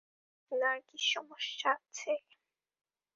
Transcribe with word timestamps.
আপনার 0.51 0.77
কি 0.79 0.97
কোনো 0.97 1.05
সমস্যা 1.11 1.69
আছে? 1.77 2.11